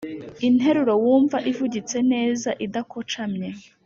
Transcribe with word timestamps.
interuro 0.47 0.93
wumva 1.03 1.37
ivugitse 1.51 1.97
neza 2.11 2.49
idakocamye. 2.65 3.49